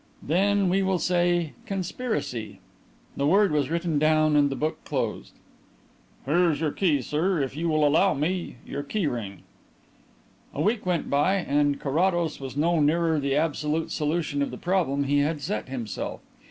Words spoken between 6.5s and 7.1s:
your key,